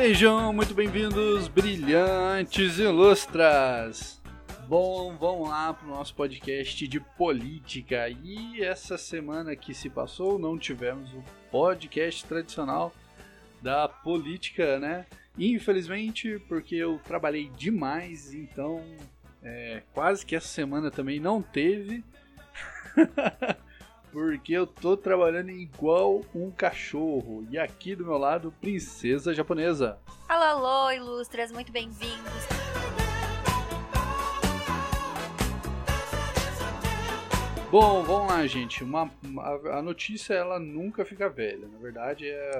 [0.00, 4.22] Sejam muito bem-vindos, brilhantes ilustras!
[4.68, 8.08] Bom, vamos lá para o nosso podcast de política.
[8.08, 12.94] E essa semana que se passou, não tivemos o podcast tradicional
[13.60, 15.04] da política, né?
[15.36, 18.80] Infelizmente, porque eu trabalhei demais, então
[19.42, 22.04] é, quase que essa semana também não teve.
[24.12, 27.46] porque eu tô trabalhando igual um cachorro.
[27.50, 29.98] E aqui do meu lado, princesa japonesa.
[30.28, 32.48] Alô, alô, ilustras, muito bem-vindos.
[37.70, 38.82] Bom, vamos lá, gente.
[38.82, 39.10] Uma,
[39.72, 41.68] a notícia ela nunca fica velha.
[41.68, 42.52] Na verdade, é,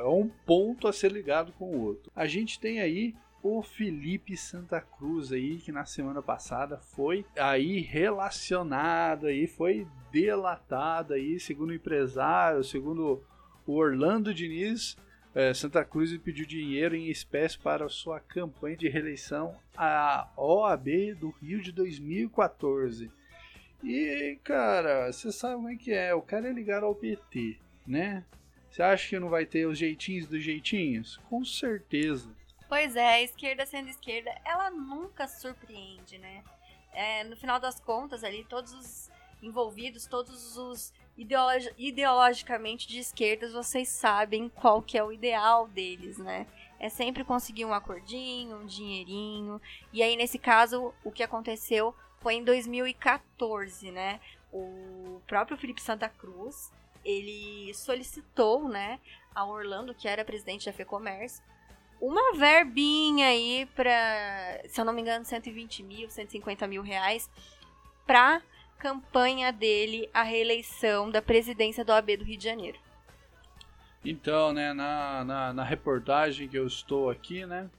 [0.00, 2.10] é um ponto a ser ligado com o outro.
[2.14, 7.80] A gente tem aí o Felipe Santa Cruz aí, que na semana passada foi aí
[7.80, 13.24] relacionado aí, foi delatado aí, segundo o empresário, segundo
[13.66, 14.96] o Orlando Diniz,
[15.34, 21.30] é, Santa Cruz pediu dinheiro em espécie para sua campanha de reeleição à OAB do
[21.30, 23.10] Rio de 2014.
[23.82, 26.14] E, cara, você sabe como é que é.
[26.14, 28.24] O cara é ligado ao PT, né?
[28.70, 31.16] Você acha que não vai ter os jeitinhos dos jeitinhos?
[31.28, 32.30] Com certeza.
[32.68, 36.44] Pois é, a esquerda sendo esquerda, ela nunca surpreende, né?
[36.92, 39.11] É, no final das contas, ali, todos os
[39.42, 46.18] envolvidos, todos os ideologi ideologicamente de esquerdas, vocês sabem qual que é o ideal deles,
[46.18, 46.46] né?
[46.78, 49.60] É sempre conseguir um acordinho, um dinheirinho.
[49.92, 54.20] E aí, nesse caso, o que aconteceu foi em 2014, né?
[54.52, 56.72] O próprio Felipe Santa Cruz,
[57.04, 59.00] ele solicitou, né,
[59.34, 61.42] a Orlando, que era presidente da FEComércio,
[62.00, 67.30] uma verbinha aí para, se eu não me engano, 120 mil, 150 mil reais,
[68.04, 68.42] para
[68.78, 72.78] campanha dele à reeleição da presidência do AB do Rio de Janeiro.
[74.04, 77.70] Então, né, na, na, na reportagem que eu estou aqui, né,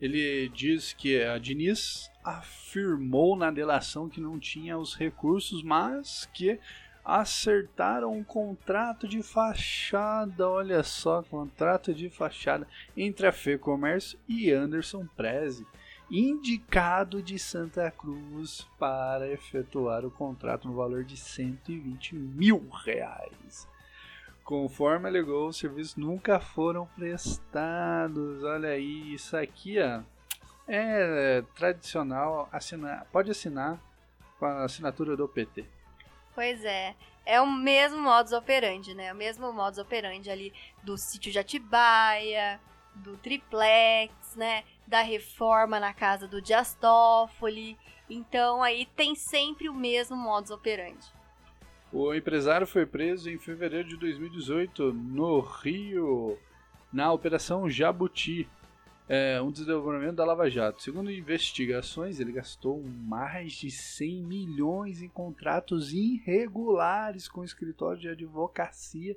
[0.00, 6.60] ele diz que a Diniz afirmou na delação que não tinha os recursos, mas que
[7.04, 12.66] acertaram um contrato de fachada, olha só, contrato de fachada
[12.96, 15.66] entre a Fê Comércio e Anderson Preze,
[16.10, 23.68] indicado de Santa Cruz para efetuar o contrato no valor de 120 mil reais.
[24.44, 28.44] Conforme alegou, os serviços nunca foram prestados.
[28.44, 30.02] Olha aí, isso aqui ó,
[30.68, 32.48] é tradicional.
[32.52, 33.80] Assinar, pode assinar
[34.38, 35.64] com a assinatura do PT.
[36.34, 36.94] Pois é.
[37.26, 39.10] É o mesmo modus operandi, né?
[39.10, 42.60] O mesmo modus operandi ali do sítio de Atibaia,
[42.96, 44.62] do triplex, né?
[44.86, 46.76] Da reforma na casa do Dias.
[48.08, 51.06] Então aí tem sempre o mesmo modus operandi.
[51.92, 56.36] O empresário foi preso em fevereiro de 2018 no Rio,
[56.92, 58.48] na Operação Jabuti,
[59.08, 60.82] é, um desenvolvimento da Lava Jato.
[60.82, 69.16] Segundo investigações, ele gastou mais de 100 milhões em contratos irregulares com escritório de advocacia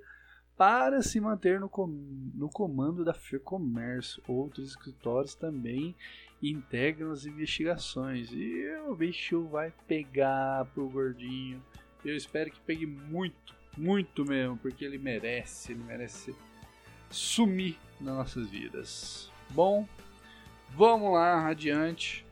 [0.57, 1.85] para se manter no, com,
[2.34, 4.22] no comando da FEComércio.
[4.28, 5.95] Outros escritórios também
[6.41, 8.29] integram as investigações.
[8.31, 11.63] E o bicho vai pegar pro gordinho.
[12.03, 16.35] Eu espero que pegue muito, muito mesmo, porque ele merece, ele merece
[17.09, 19.31] sumir nas nossas vidas.
[19.51, 19.88] Bom,
[20.72, 22.25] vamos lá, adiante.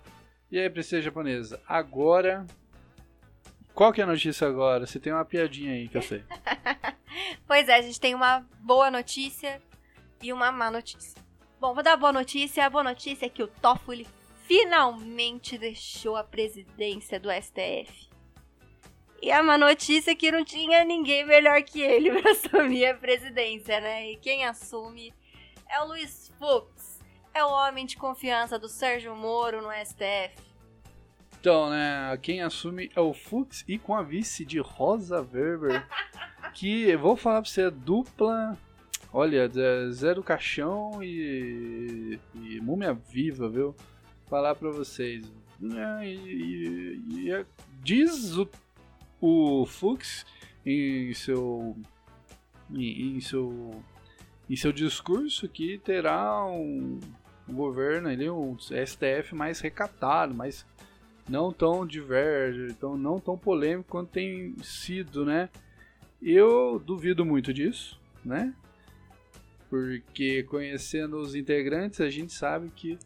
[0.51, 2.45] E aí, princesa japonesa, agora.
[3.73, 4.87] Qual que é a notícia agora?
[4.87, 6.23] Você tem uma piadinha aí que eu sei.
[7.47, 9.61] pois é, a gente tem uma boa notícia
[10.21, 11.21] e uma má notícia.
[11.59, 12.65] Bom, vou dar a boa notícia.
[12.65, 14.07] A boa notícia é que o Toffoli
[14.43, 18.09] finalmente deixou a presidência do STF.
[19.21, 22.93] E a má notícia é que não tinha ninguém melhor que ele para assumir a
[22.93, 24.11] presidência, né?
[24.11, 25.13] E quem assume
[25.69, 26.99] é o Luiz Fux.
[27.33, 30.44] É o homem de confiança do Sérgio Moro no STF.
[31.45, 35.87] Então, né, quem assume é o Fux e com a vice de Rosa Weber,
[36.55, 38.57] que vou falar pra você, é dupla,
[39.13, 39.47] olha,
[39.91, 43.75] zero caixão e, e múmia viva, viu?
[44.27, 45.31] Falar pra vocês.
[45.61, 47.45] É, e, e, e,
[47.79, 48.49] diz o
[49.21, 50.25] o Fux
[50.65, 51.77] em seu
[52.71, 53.83] em, em seu
[54.49, 56.99] em seu discurso que terá um,
[57.47, 60.65] um governo ali, um STF mais recatado, mais
[61.27, 65.49] não tão diverso, tão, não tão polêmico quanto tem sido, né?
[66.21, 68.53] Eu duvido muito disso, né?
[69.69, 72.97] Porque conhecendo os integrantes, a gente sabe que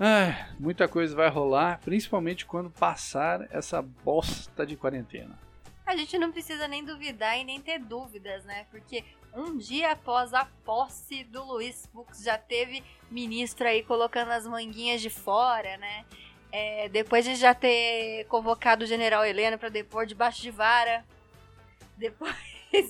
[0.00, 5.36] ah, muita coisa vai rolar, principalmente quando passar essa bosta de quarentena.
[5.84, 8.66] a gente não precisa nem duvidar e nem ter dúvidas, né?
[8.70, 14.46] Porque um dia após a posse do Luiz Fux já teve ministro aí colocando as
[14.46, 16.04] manguinhas de fora, né?
[16.50, 21.04] É, depois de já ter convocado o general Helena para depor debaixo de vara,
[21.96, 22.34] depois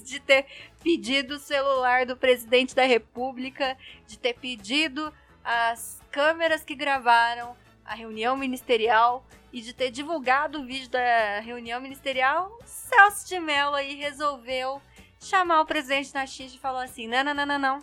[0.05, 0.47] de ter
[0.83, 3.77] pedido o celular do presidente da república,
[4.07, 5.13] de ter pedido
[5.45, 11.81] as câmeras que gravaram a reunião ministerial e de ter divulgado o vídeo da reunião
[11.81, 14.81] ministerial, Celso de Mello aí resolveu
[15.21, 17.83] chamar o presidente na X e falou assim: não, não, não, não, não.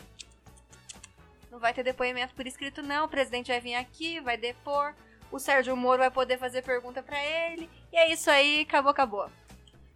[1.51, 3.05] Não vai ter depoimento por escrito, não.
[3.05, 4.93] O presidente vai vir aqui, vai depor.
[5.35, 7.69] O Sérgio Moro vai poder fazer pergunta para ele.
[7.91, 9.29] E é isso aí, acabou, acabou.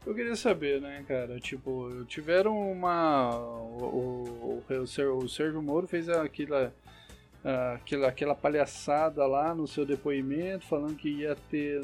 [0.06, 1.39] Eu queria saber, né, cara?
[1.39, 3.38] Tipo, tiveram uma.
[3.39, 6.74] O, o, o, o Sérgio Moro fez aquela
[7.74, 11.81] aquela, aquela palhaçada lá no seu depoimento, falando que ia ter.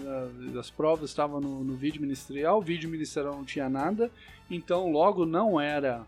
[0.60, 4.12] as provas estavam no, no vídeo ministerial, o vídeo ministerial não tinha nada,
[4.52, 6.06] então logo não era.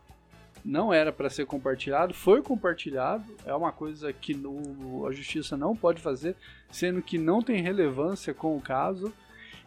[0.67, 5.73] Não era para ser compartilhado, foi compartilhado, é uma coisa que no, a justiça não
[5.73, 6.35] pode fazer,
[6.69, 9.13] sendo que não tem relevância com o caso.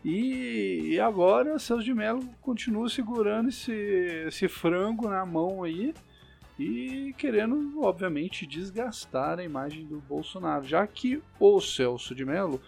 [0.04, 3.72] E, e agora Celso de Mello continua segurando esse,
[4.26, 5.94] esse frango na mão aí,
[6.58, 12.60] e querendo, obviamente, desgastar a imagem do Bolsonaro, já que o Celso de Mello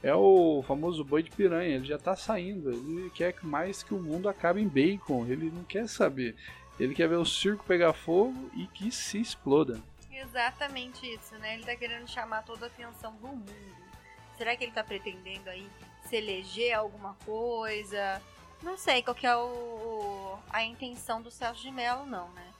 [0.00, 4.00] é o famoso boi de piranha, ele já está saindo, ele quer mais que o
[4.00, 6.36] mundo acabe em bacon, ele não quer saber,
[6.82, 9.80] ele quer ver o circo pegar fogo e que se exploda.
[10.10, 11.54] Exatamente isso, né?
[11.54, 13.52] Ele está querendo chamar toda a atenção do mundo.
[14.36, 15.68] Será que ele está pretendendo aí
[16.08, 18.20] se eleger alguma coisa?
[18.62, 22.50] Não sei qual que é o, a intenção do Celso de Mello, não, né?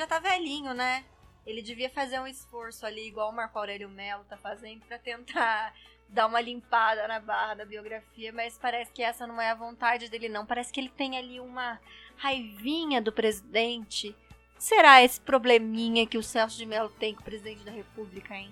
[0.00, 1.04] já tá velhinho, né?
[1.46, 5.74] Ele devia fazer um esforço ali, igual o Marco Aurélio Melo tá fazendo, para tentar
[6.08, 10.08] dar uma limpada na barra da biografia, mas parece que essa não é a vontade
[10.08, 10.46] dele, não.
[10.46, 11.78] Parece que ele tem ali uma
[12.20, 14.14] raivinha do presidente.
[14.58, 18.50] Será esse probleminha que o Celso de Mello tem com o presidente da República, hein?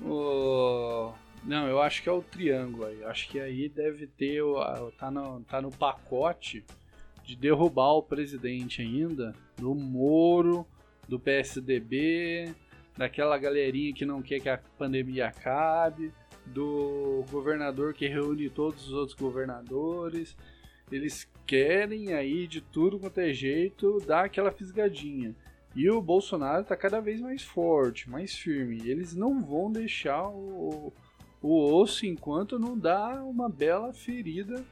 [0.00, 1.12] Oh,
[1.42, 3.02] não, eu acho que é o triângulo aí.
[3.04, 4.40] Acho que aí deve ter.
[4.96, 6.64] Tá no, tá no pacote
[7.24, 10.64] de derrubar o presidente ainda, do Moro,
[11.08, 12.54] do PSDB,
[12.96, 16.12] daquela galerinha que não quer que a pandemia acabe,
[16.46, 20.36] do governador que reúne todos os outros governadores.
[20.90, 25.34] Eles querem aí de tudo quanto é jeito dar aquela fisgadinha.
[25.74, 28.80] E o Bolsonaro está cada vez mais forte, mais firme.
[28.88, 30.92] Eles não vão deixar o,
[31.42, 34.64] o osso enquanto não dá uma bela ferida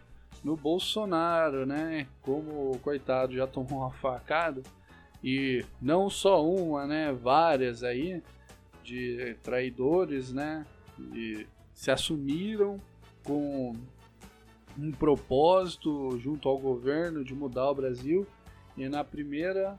[0.45, 2.07] no Bolsonaro, né?
[2.21, 4.63] Como o coitado já tomou uma facada
[5.23, 7.13] e não só uma, né?
[7.13, 8.23] Várias aí
[8.85, 10.65] de traidores, né?
[11.13, 12.81] E se assumiram
[13.25, 13.75] com
[14.79, 18.27] um propósito junto ao governo de mudar o Brasil
[18.77, 19.79] e na primeira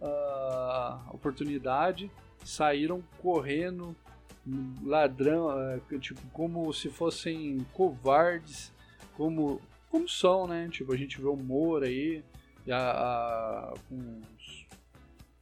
[0.00, 2.10] uh, oportunidade
[2.44, 3.94] saíram correndo
[4.82, 8.72] ladrão, uh, tipo como se fossem covardes,
[9.14, 9.60] como
[9.92, 10.68] como são, né?
[10.72, 12.24] Tipo, a gente vê o Moura aí
[12.70, 14.20] a, a, com,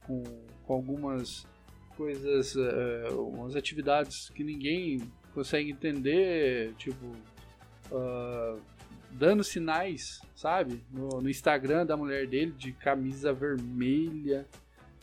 [0.05, 0.23] com,
[0.65, 1.47] com, algumas
[1.95, 5.01] coisas, uh, umas atividades que ninguém
[5.33, 7.05] consegue entender, tipo,
[7.91, 8.59] uh,
[9.11, 10.83] dando sinais, sabe?
[10.91, 14.47] No, no, Instagram da mulher dele de camisa vermelha,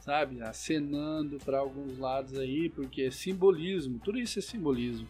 [0.00, 0.42] sabe?
[0.42, 5.08] Acenando para alguns lados aí, porque é simbolismo, tudo isso é simbolismo.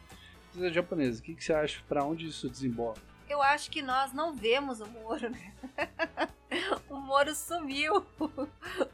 [0.52, 1.80] Você é japonesa, o que, que você acha?
[1.88, 3.08] Para onde isso desemboca?
[3.28, 5.52] eu acho que nós não vemos o Moro, né?
[6.88, 8.04] o Moro sumiu.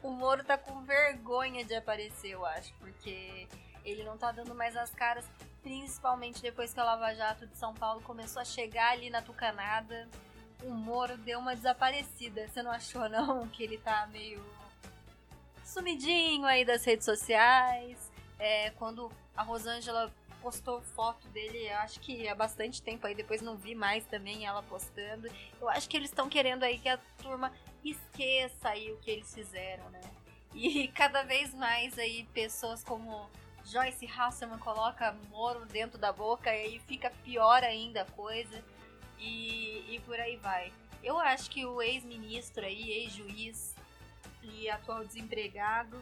[0.03, 3.47] o Moro tá com vergonha de aparecer, eu acho, porque
[3.83, 5.25] ele não tá dando mais as caras,
[5.65, 10.07] principalmente depois que a Lava Jato de São Paulo começou a chegar ali na tucanada.
[10.63, 12.47] O Moro deu uma desaparecida.
[12.47, 13.47] Você não achou, não?
[13.49, 14.45] Que ele tá meio
[15.63, 18.11] sumidinho aí das redes sociais.
[18.37, 23.57] É, quando a Rosângela postou foto dele, acho que há bastante tempo aí, depois não
[23.57, 25.27] vi mais também ela postando.
[25.59, 27.51] Eu acho que eles estão querendo aí que a turma
[27.83, 30.01] esqueça aí o que eles fizeram, né?
[30.53, 33.27] E cada vez mais aí pessoas como
[33.65, 38.63] Joyce Hasselman coloca Moro dentro da boca e aí fica pior ainda a coisa.
[39.17, 40.71] E, e por aí vai.
[41.03, 43.75] Eu acho que o ex-ministro aí, ex-juiz
[44.43, 45.99] e atual desempregado,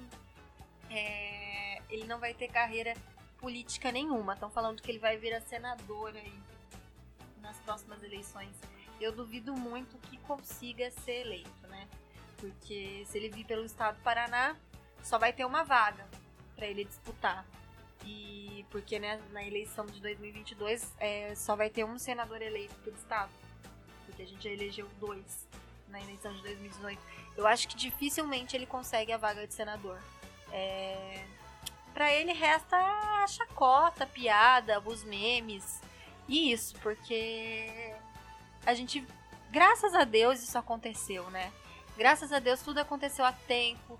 [0.89, 2.95] é, ele não vai ter carreira
[3.37, 4.33] política nenhuma.
[4.33, 6.33] Estão falando que ele vai vir a senador aí
[7.41, 8.55] nas próximas eleições.
[8.99, 11.87] Eu duvido muito que consiga ser eleito, né?
[12.37, 14.55] Porque se ele vir pelo estado do Paraná,
[15.01, 16.05] só vai ter uma vaga
[16.55, 17.45] para ele disputar.
[18.05, 22.95] E porque né, na eleição de 2022 é, só vai ter um senador eleito pelo
[22.95, 23.31] estado.
[24.05, 25.47] Porque a gente já elegeu dois
[25.87, 27.01] na eleição de 2018.
[27.37, 29.99] Eu acho que dificilmente ele consegue a vaga de senador.
[30.51, 31.25] É...
[31.93, 35.79] Para ele resta a chacota, a piada, os memes
[36.27, 37.93] e isso, porque
[38.65, 39.05] a gente,
[39.51, 41.51] graças a Deus, isso aconteceu, né?
[41.95, 43.99] Graças a Deus tudo aconteceu a tempo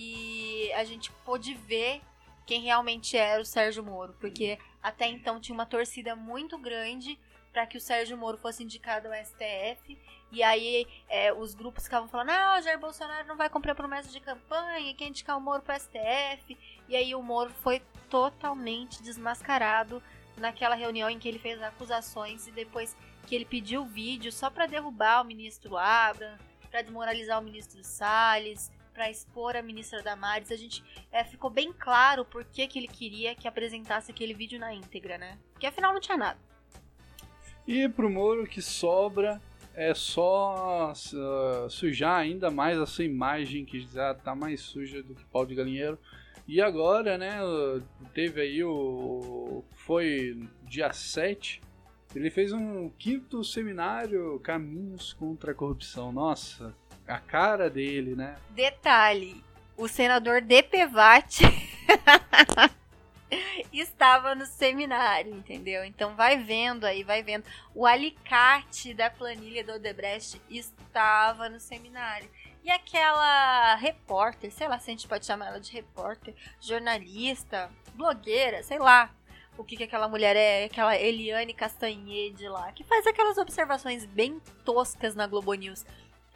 [0.00, 2.00] e a gente pôde ver
[2.46, 7.18] quem realmente era o Sérgio Moro, porque até então tinha uma torcida muito grande
[7.52, 9.98] para que o Sérgio Moro fosse indicado ao STF.
[10.30, 13.74] E aí é, os grupos ficavam falando: ah, o Jair Bolsonaro não vai cumprir a
[13.74, 16.56] promessa de campanha, quer indicar o Moro para o STF.
[16.88, 20.00] E aí o Moro foi totalmente desmascarado
[20.36, 24.48] naquela reunião em que ele fez acusações e depois que ele pediu o vídeo só
[24.48, 26.38] para derrubar o ministro Abra,
[26.70, 31.72] para desmoralizar o ministro Salles, para expor a ministra Damares, a gente é, ficou bem
[31.72, 35.38] claro por que, ele queria que apresentasse aquele vídeo na íntegra, né?
[35.52, 36.36] Porque afinal não tinha nada.
[37.64, 39.40] E pro Moro que sobra
[39.72, 45.14] é só uh, sujar ainda mais a sua imagem, que já tá mais suja do
[45.14, 45.96] que pau de galinheiro.
[46.48, 47.38] E agora, né,
[48.12, 49.62] teve aí o.
[49.76, 51.62] Foi dia 7.
[52.16, 56.10] Ele fez um quinto seminário Caminhos contra a Corrupção.
[56.10, 56.74] Nossa,
[57.08, 58.36] a cara dele, né?
[58.50, 59.42] Detalhe:
[59.76, 61.40] o senador DPVAT
[63.72, 65.84] estava no seminário, entendeu?
[65.84, 67.44] Então vai vendo aí, vai vendo.
[67.74, 72.28] O alicate da planilha do Odebrecht estava no seminário.
[72.62, 78.62] E aquela repórter, sei lá se a gente pode chamar ela de repórter, jornalista, blogueira,
[78.62, 79.10] sei lá
[79.56, 84.40] o que, que aquela mulher é, aquela Eliane Castanhede lá, que faz aquelas observações bem
[84.64, 85.84] toscas na Globo News.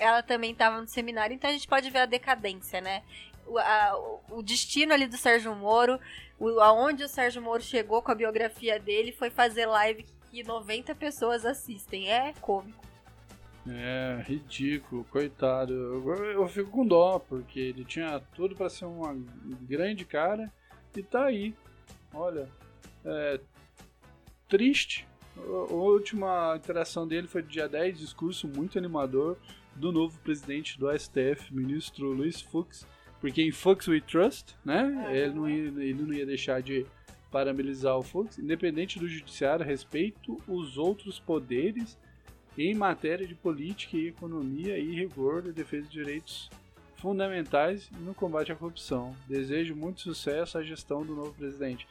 [0.02, 3.02] Ela também estava no seminário, então a gente pode ver a decadência, né?
[3.47, 5.99] O, a, o destino ali do Sérgio Moro
[6.42, 10.92] o, aonde o Sérgio Moro chegou com a biografia dele foi fazer live que 90
[10.97, 12.11] pessoas assistem.
[12.11, 12.85] É cômico.
[13.68, 15.73] É, ridículo, coitado.
[15.73, 19.16] Eu, eu fico com dó, porque ele tinha tudo para ser uma
[19.61, 20.52] grande cara
[20.97, 21.54] e tá aí.
[22.12, 22.49] Olha,
[23.04, 23.38] é,
[24.49, 25.06] triste.
[25.37, 29.38] A última interação dele foi dia 10, discurso muito animador
[29.76, 32.87] do novo presidente do STF, ministro Luiz Fux
[33.23, 35.07] porque em Fox We Trust, né?
[35.09, 35.19] É.
[35.19, 36.85] Ele, não ia, ele não ia deixar de
[37.31, 41.97] parabenizar o Fox, independente do judiciário, respeito os outros poderes
[42.59, 46.50] em matéria de política e economia e rigor da defesa de direitos
[46.97, 49.14] fundamentais no combate à corrupção.
[49.29, 51.87] Desejo muito sucesso à gestão do novo presidente.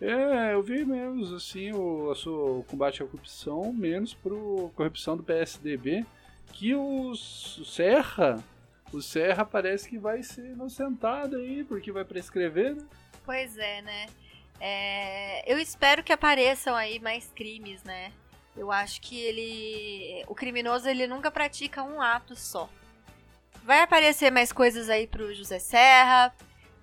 [0.00, 5.24] É, eu vi menos assim o, o combate à corrupção, menos para a corrupção do
[5.24, 6.06] PSDB,
[6.52, 8.42] que o Serra
[8.92, 12.86] o Serra parece que vai ser inocentado aí, porque vai prescrever, né?
[13.24, 14.06] Pois é, né?
[14.60, 18.12] É, eu espero que apareçam aí mais crimes, né?
[18.56, 20.24] Eu acho que ele.
[20.28, 22.70] O criminoso ele nunca pratica um ato só.
[23.64, 26.34] Vai aparecer mais coisas aí pro José Serra.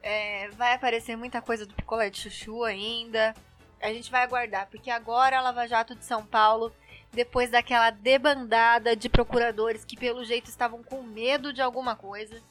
[0.01, 3.33] É, vai aparecer muita coisa do picolé de chuchu ainda.
[3.81, 6.71] A gente vai aguardar, porque agora a Lava Jato de São Paulo
[7.13, 12.41] depois daquela debandada de procuradores que pelo jeito estavam com medo de alguma coisa.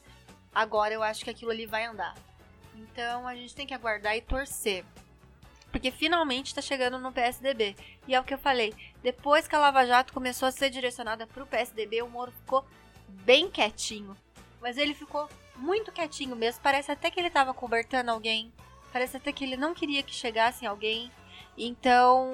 [0.54, 2.14] Agora eu acho que aquilo ali vai andar.
[2.74, 4.84] Então a gente tem que aguardar e torcer.
[5.72, 7.74] Porque finalmente está chegando no PSDB.
[8.06, 8.74] E é o que eu falei.
[9.02, 12.64] Depois que a Lava Jato começou a ser direcionada para o PSDB, o Moro ficou
[13.08, 14.16] bem quietinho.
[14.60, 16.60] Mas ele ficou muito quietinho mesmo.
[16.62, 18.52] Parece até que ele estava cobertando alguém.
[18.92, 21.10] Parece até que ele não queria que chegasse alguém.
[21.56, 22.32] Então,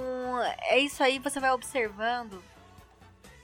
[0.60, 2.42] é isso aí, você vai observando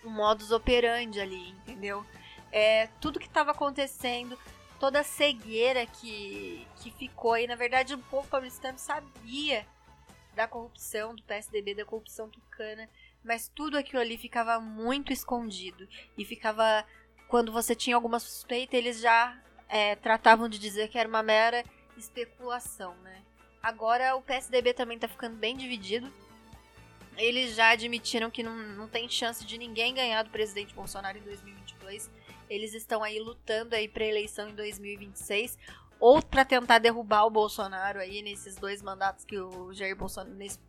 [0.05, 2.05] o modus operandi ali, entendeu?
[2.53, 4.39] É, tudo que estava acontecendo,
[4.79, 7.47] toda a cegueira que, que ficou aí.
[7.47, 9.67] Na verdade, o povo paulistano sabia
[10.35, 12.89] da corrupção do PSDB, da corrupção tucana,
[13.25, 15.89] mas tudo aquilo ali ficava muito escondido.
[16.17, 16.85] E ficava.
[17.29, 19.37] Quando você tinha alguma suspeita, eles já
[19.69, 21.65] é, tratavam de dizer que era uma mera
[21.97, 23.24] especulação, né?
[23.65, 26.13] Agora o PSDB também tá ficando bem dividido.
[27.17, 31.23] Eles já admitiram que não, não tem chance de ninguém ganhar do presidente Bolsonaro em
[31.23, 32.11] 2022.
[32.51, 35.57] Eles estão aí lutando aí pra eleição em 2026
[35.99, 40.61] ou para tentar derrubar o Bolsonaro aí nesses dois mandatos que o Jair Bolsonaro nesse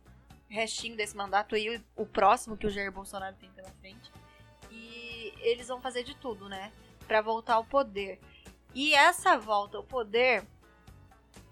[0.48, 4.10] restinho desse mandato aí o próximo que o Jair Bolsonaro tem pela frente.
[4.70, 6.72] E eles vão fazer de tudo, né,
[7.06, 8.18] para voltar ao poder.
[8.74, 10.46] E essa volta ao poder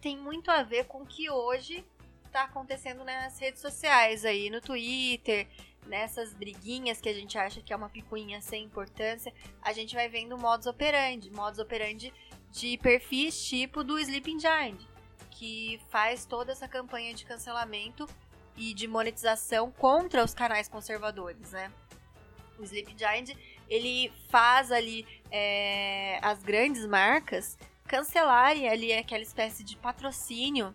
[0.04, 1.82] tem muito a ver com o que hoje
[2.26, 5.48] está acontecendo nas redes sociais aí, no Twitter,
[5.86, 9.32] nessas briguinhas que a gente acha que é uma picuinha sem importância,
[9.62, 12.12] a gente vai vendo modus operandi, modus operandi
[12.50, 14.78] de perfis tipo do Sleeping Giant,
[15.30, 18.06] que faz toda essa campanha de cancelamento
[18.58, 21.72] e de monetização contra os canais conservadores, né?
[22.58, 23.30] O Sleeping Giant,
[23.70, 27.56] ele faz ali é, as grandes marcas
[27.94, 30.74] cancelarem ali aquela espécie de patrocínio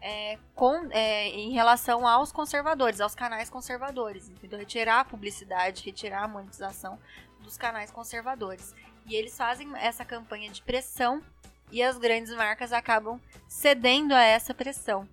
[0.00, 4.58] é, com, é, em relação aos conservadores, aos canais conservadores, entendeu?
[4.58, 6.98] Retirar a publicidade, retirar a monetização
[7.38, 8.74] dos canais conservadores.
[9.06, 11.22] E eles fazem essa campanha de pressão
[11.70, 15.08] e as grandes marcas acabam cedendo a essa pressão.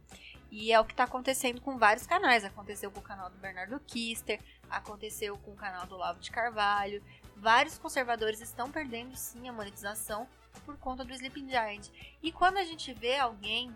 [0.49, 2.43] E é o que está acontecendo com vários canais.
[2.43, 4.39] Aconteceu com o canal do Bernardo Kister,
[4.71, 7.03] aconteceu com o canal do Lavo de Carvalho.
[7.35, 10.27] Vários conservadores estão perdendo sim a monetização
[10.61, 11.89] por conta do Sleeping Giant.
[12.21, 13.75] E quando a gente vê alguém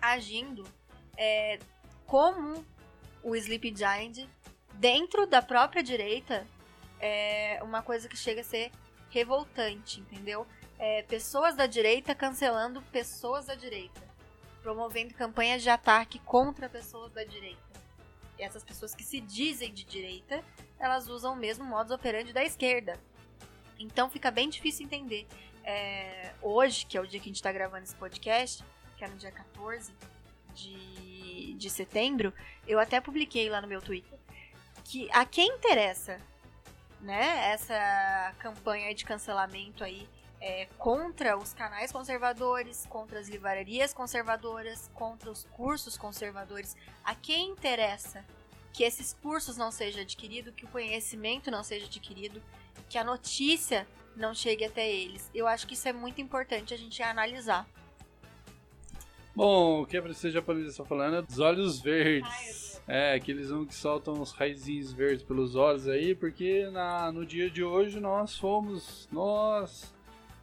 [0.00, 0.66] agindo
[1.16, 1.58] é,
[2.06, 2.64] como
[3.22, 4.26] o Sleeping Giant
[4.74, 6.46] dentro da própria direita,
[7.00, 8.70] é uma coisa que chega a ser
[9.10, 10.46] revoltante, entendeu?
[10.78, 14.02] É, pessoas da direita cancelando pessoas da direita,
[14.62, 17.62] promovendo campanhas de ataque contra pessoas da direita.
[18.38, 20.42] E essas pessoas que se dizem de direita,
[20.78, 22.98] elas usam o mesmo modus operandi da esquerda.
[23.78, 25.26] Então fica bem difícil entender.
[25.64, 28.62] É, hoje, que é o dia que a gente está gravando esse podcast,
[28.96, 29.92] que é no dia 14
[30.54, 32.32] de, de setembro,
[32.66, 34.18] eu até publiquei lá no meu Twitter
[34.84, 36.20] que a quem interessa
[37.00, 40.08] né, essa campanha de cancelamento aí
[40.40, 46.76] é, contra os canais conservadores, contra as livrarias conservadoras, contra os cursos conservadores.
[47.02, 48.24] A quem interessa
[48.72, 52.42] que esses cursos não sejam adquiridos, que o conhecimento não seja adquirido,
[52.88, 55.30] que a notícia não chegue até eles.
[55.34, 57.66] Eu acho que isso é muito importante a gente analisar.
[59.34, 62.80] Bom, o que a princesa japonesa está falando é dos olhos verdes.
[62.86, 67.50] é, aqueles um que soltam os raizinhos verdes pelos olhos aí, porque na, no dia
[67.50, 69.92] de hoje nós fomos, nós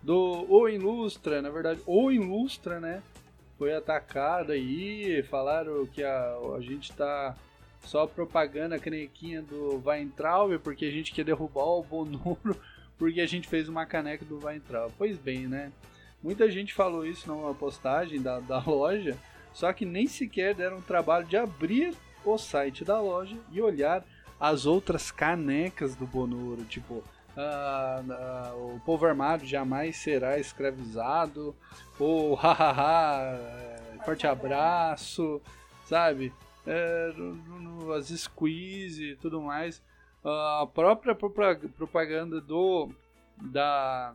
[0.03, 3.01] do O Ilustra, na verdade, O Ilustra, né?
[3.57, 7.35] Foi atacado aí, falaram que a, a gente tá
[7.83, 12.59] só propagando a canequinha do Weintraub porque a gente quer derrubar o Bonoro
[13.01, 14.93] porque a gente fez uma caneca do Weintraub.
[14.95, 15.71] Pois bem, né?
[16.21, 19.17] Muita gente falou isso numa postagem da, da loja,
[19.51, 24.05] só que nem sequer deram o trabalho de abrir o site da loja e olhar
[24.39, 27.03] as outras canecas do Bonoro, tipo
[27.35, 31.55] uh, o povo armado jamais será escravizado,
[31.97, 35.41] ou hahaha, é, forte abraço,
[35.85, 36.31] sabe?
[36.67, 37.11] É,
[37.97, 39.81] as squeeze e tudo mais.
[40.23, 42.89] A própria propaganda do
[43.41, 44.13] da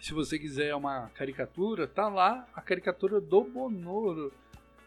[0.00, 4.32] se você quiser uma caricatura, tá lá a caricatura do Bonoro.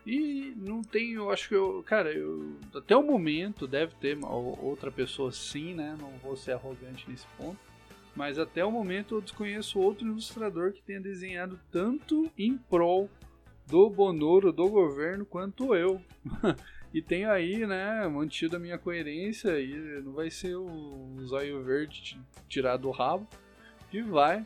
[0.05, 4.91] E não tem, eu acho que eu, cara, eu, até o momento deve ter outra
[4.91, 5.95] pessoa sim, né?
[5.99, 7.59] Não vou ser arrogante nesse ponto.
[8.15, 13.09] Mas até o momento eu desconheço outro ilustrador que tenha desenhado tanto em prol
[13.67, 16.01] do Bonoro, do governo, quanto eu.
[16.93, 22.19] e tenho aí, né, mantido a minha coerência e não vai ser o zóio verde
[22.49, 23.27] tirado do rabo
[23.89, 24.45] que vai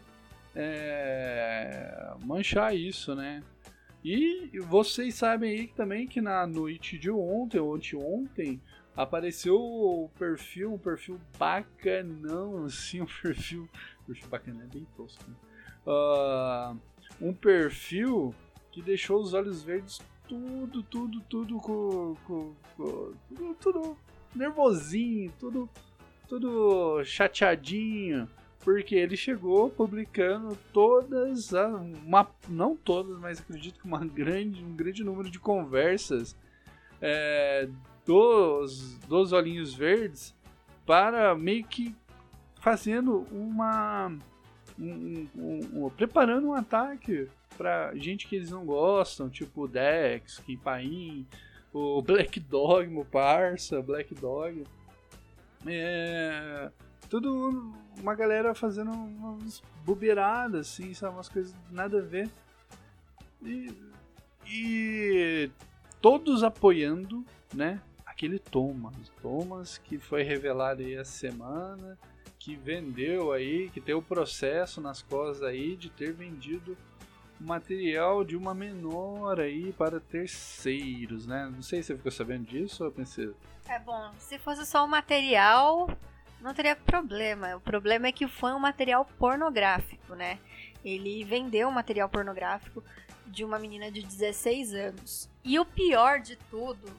[0.55, 3.43] é, manchar isso, né?
[4.03, 8.61] E vocês sabem aí também que na noite de ontem, ou anteontem,
[8.95, 13.67] apareceu o perfil, um perfil bacanão, assim, um perfil.
[14.29, 15.23] Bacana é bem tosco.
[15.27, 15.35] Né?
[15.87, 16.79] Uh,
[17.19, 18.35] um perfil
[18.71, 23.97] que deixou os olhos verdes tudo, tudo, tudo com, com, com tudo, tudo
[24.35, 25.69] nervosinho, tudo,
[26.27, 28.27] tudo chateadinho
[28.65, 31.51] porque ele chegou publicando todas,
[32.03, 36.35] uma, não todas, mas acredito que uma grande, um grande número de conversas
[36.99, 37.69] é,
[38.03, 40.35] dos, dos olhinhos verdes
[40.83, 41.95] para meio que
[42.59, 44.11] fazendo uma.
[44.77, 50.39] Um, um, um, preparando um ataque para gente que eles não gostam, tipo o Dex,
[50.39, 51.25] Kipain,
[51.73, 54.63] o Black Dog, o Parça, Black Dog.
[55.67, 56.71] É,
[57.09, 61.15] tudo uma galera fazendo umas bobeiradas, assim, sabe?
[61.15, 62.29] Umas coisas nada a ver.
[63.41, 63.73] E,
[64.47, 65.49] e
[66.01, 67.81] todos apoiando, né?
[68.05, 69.11] Aquele Thomas.
[69.21, 71.97] Thomas que foi revelado aí essa semana,
[72.39, 76.77] que vendeu aí, que tem o processo nas costas aí de ter vendido
[77.45, 81.49] material de uma menor aí para terceiros, né?
[81.53, 83.35] Não sei se você ficou sabendo disso, princesa.
[83.67, 85.89] É bom, se fosse só o material,
[86.41, 87.55] não teria problema.
[87.55, 90.39] O problema é que foi um material pornográfico, né?
[90.83, 92.83] Ele vendeu um material pornográfico
[93.25, 95.29] de uma menina de 16 anos.
[95.43, 96.91] E o pior de tudo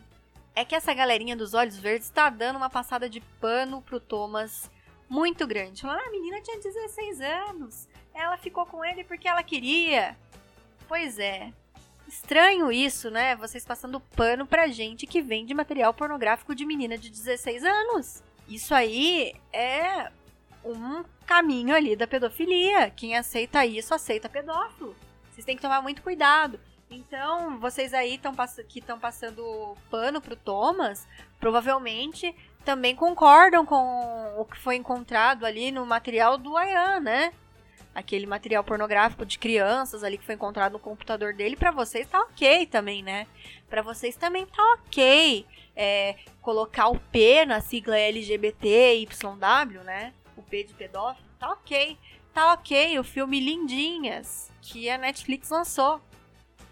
[0.54, 4.70] é que essa galerinha dos olhos verdes está dando uma passada de pano pro Thomas
[5.08, 5.86] muito grande.
[5.86, 7.88] Ah, a menina tinha 16 anos.
[8.16, 10.16] Ela ficou com ele porque ela queria.
[10.88, 11.52] Pois é.
[12.08, 13.36] Estranho isso, né?
[13.36, 18.22] Vocês passando pano pra gente que vende material pornográfico de menina de 16 anos.
[18.48, 20.10] Isso aí é
[20.64, 22.90] um caminho ali da pedofilia.
[22.90, 24.96] Quem aceita isso, aceita pedófilo.
[25.30, 26.58] Vocês têm que tomar muito cuidado.
[26.88, 28.32] Então, vocês aí tão
[28.68, 31.06] que estão passando pano pro Thomas,
[31.38, 37.32] provavelmente também concordam com o que foi encontrado ali no material do Ayan, né?
[37.96, 42.20] Aquele material pornográfico de crianças ali que foi encontrado no computador dele, para vocês tá
[42.20, 43.26] ok também, né?
[43.70, 50.12] Para vocês também tá ok é, colocar o P na sigla LGBTYW, né?
[50.36, 51.98] O P de pedófilo, tá ok.
[52.34, 55.98] Tá ok o filme Lindinhas, que a Netflix lançou.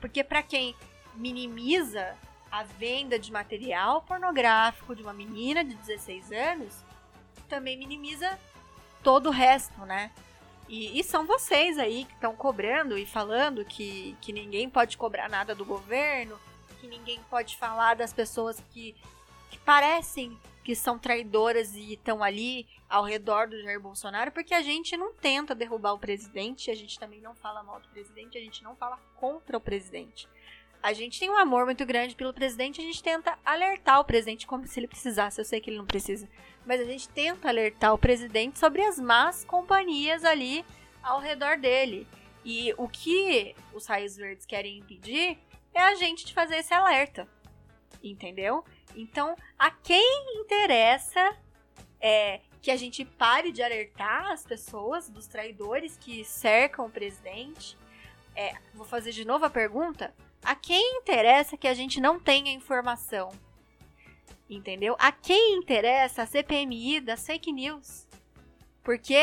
[0.03, 0.77] Porque para quem
[1.15, 2.15] minimiza
[2.53, 6.85] a venda de material pornográfico de uma menina de 16 anos,
[7.49, 8.39] também minimiza
[9.03, 10.11] todo o resto, né?
[10.69, 15.29] E, e são vocês aí que estão cobrando e falando que, que ninguém pode cobrar
[15.29, 16.39] nada do governo,
[16.81, 18.95] que ninguém pode falar das pessoas que,
[19.51, 24.63] que parecem que são traidoras e estão ali ao redor do Jair Bolsonaro, porque a
[24.63, 28.41] gente não tenta derrubar o presidente, a gente também não fala mal do presidente, a
[28.41, 30.27] gente não fala contra o presidente.
[30.85, 34.47] A gente tem um amor muito grande pelo presidente, a gente tenta alertar o presidente
[34.47, 35.41] como se ele precisasse.
[35.41, 36.29] Eu sei que ele não precisa,
[36.67, 40.63] mas a gente tenta alertar o presidente sobre as más companhias ali
[41.03, 42.07] ao redor dele.
[42.45, 45.39] E o que os raios verdes querem impedir
[45.73, 47.27] é a gente de fazer esse alerta.
[48.03, 48.63] Entendeu?
[48.95, 51.35] Então, a quem interessa
[51.99, 57.75] é que a gente pare de alertar as pessoas dos traidores que cercam o presidente.
[58.37, 60.13] É, vou fazer de novo a pergunta.
[60.45, 63.31] A quem interessa que a gente não tenha informação?
[64.49, 64.95] Entendeu?
[64.99, 68.07] A quem interessa a CPMI das fake news?
[68.83, 69.17] Porque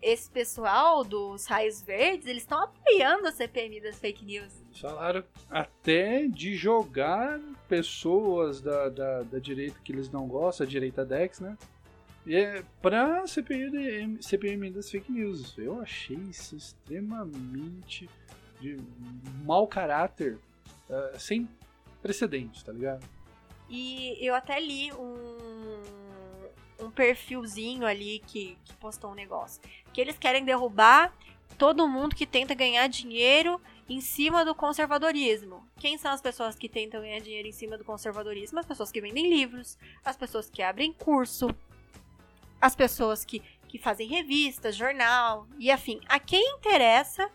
[0.00, 4.64] esse pessoal dos raios verdes, eles estão apoiando a CPMI das fake news.
[4.80, 11.04] Falaram até de jogar pessoas da, da, da direita que eles não gostam, a direita
[11.04, 11.58] Dex, né?
[12.26, 15.56] É, pra CPI, CPMI das fake news.
[15.58, 18.08] Eu achei isso extremamente
[18.60, 18.76] de
[19.44, 20.38] mau caráter,
[20.88, 21.48] uh, sem
[22.02, 23.04] precedentes, tá ligado?
[23.68, 29.60] E eu até li um, um perfilzinho ali que, que postou um negócio.
[29.92, 31.12] Que eles querem derrubar
[31.58, 35.66] todo mundo que tenta ganhar dinheiro em cima do conservadorismo.
[35.78, 38.58] Quem são as pessoas que tentam ganhar dinheiro em cima do conservadorismo?
[38.58, 41.48] As pessoas que vendem livros, as pessoas que abrem curso,
[42.60, 46.00] as pessoas que, que fazem revistas, jornal e afim.
[46.08, 47.30] A quem interessa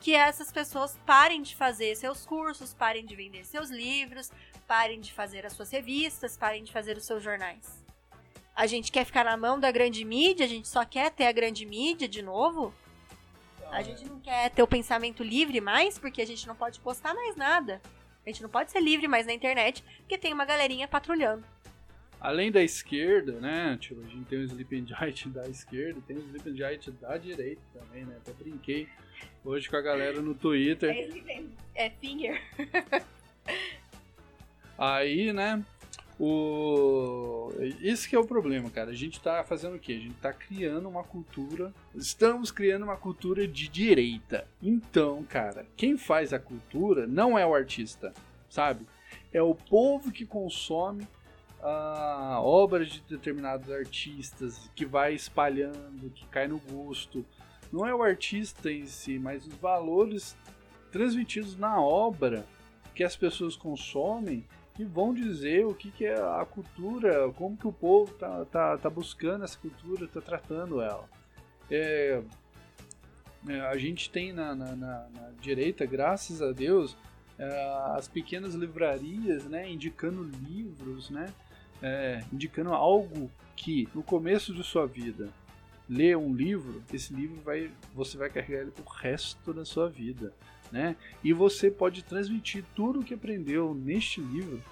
[0.00, 4.32] que essas pessoas parem de fazer seus cursos, parem de vender seus livros,
[4.66, 7.84] parem de fazer as suas revistas, parem de fazer os seus jornais.
[8.56, 11.32] A gente quer ficar na mão da grande mídia, a gente só quer ter a
[11.32, 12.74] grande mídia de novo.
[13.70, 17.14] A gente não quer ter o pensamento livre mais, porque a gente não pode postar
[17.14, 17.80] mais nada.
[18.26, 21.44] A gente não pode ser livre mais na internet, porque tem uma galerinha patrulhando.
[22.20, 23.78] Além da esquerda, né?
[23.80, 27.62] Tipo, a gente tem o Sleeping Giant da esquerda, tem o Sleeping Giant da direita
[27.72, 28.16] também, né?
[28.18, 28.88] Até brinquei
[29.44, 30.90] hoje com a galera no Twitter.
[30.90, 32.40] É, é finger.
[34.78, 35.62] Aí, né?
[36.18, 37.50] O...
[37.80, 38.90] Esse que é o problema, cara.
[38.90, 39.92] A gente tá fazendo o quê?
[39.92, 41.72] A gente tá criando uma cultura.
[41.94, 44.46] Estamos criando uma cultura de direita.
[44.62, 48.12] Então, cara, quem faz a cultura não é o artista,
[48.50, 48.86] sabe?
[49.32, 51.08] É o povo que consome
[51.62, 57.24] a obra de determinados artistas, que vai espalhando, que cai no gosto.
[57.72, 60.36] Não é o artista em si, mas os valores
[60.90, 62.44] transmitidos na obra
[62.94, 67.66] que as pessoas consomem que vão dizer o que, que é a cultura, como que
[67.66, 71.08] o povo tá, tá, tá buscando essa cultura, tá tratando ela.
[71.70, 72.22] É,
[73.48, 76.96] é, a gente tem na, na, na, na, direita, graças a Deus,
[77.38, 81.32] é, as pequenas livrarias, né, indicando livros, né,
[81.82, 85.30] é, indicando algo que no começo de sua vida
[85.90, 90.32] lê um livro, esse livro vai, você vai carregar ele pro resto da sua vida
[90.70, 90.96] né?
[91.22, 94.62] E você pode transmitir tudo o que aprendeu neste livro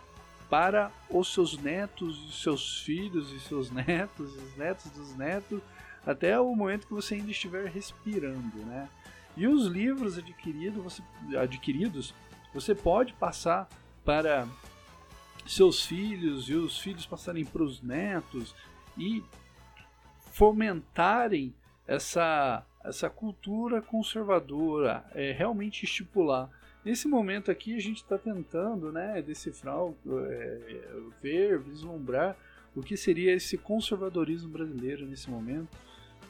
[0.48, 5.60] para os seus netos, os seus filhos e seus netos, os netos dos netos,
[6.06, 8.88] até o momento que você ainda estiver respirando, né?
[9.36, 11.02] E os livros adquirido, você,
[11.36, 12.14] adquiridos,
[12.52, 13.68] você pode passar
[14.04, 14.48] para
[15.46, 18.54] seus filhos e os filhos passarem para os netos
[18.96, 19.22] e
[20.38, 21.52] fomentarem
[21.84, 26.48] essa essa cultura conservadora, é, realmente estipular.
[26.84, 29.76] Nesse momento aqui a gente está tentando né, decifrar,
[30.30, 30.80] é,
[31.20, 32.36] ver, vislumbrar
[32.74, 35.76] o que seria esse conservadorismo brasileiro nesse momento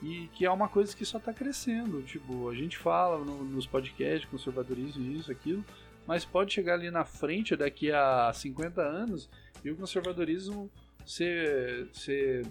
[0.02, 2.02] e que é uma coisa que só está crescendo.
[2.02, 5.62] Tipo, a gente fala no, nos podcasts conservadorismo, isso, aquilo,
[6.06, 9.28] mas pode chegar ali na frente daqui a 50 anos
[9.62, 10.70] e o conservadorismo
[11.04, 12.46] ser, ser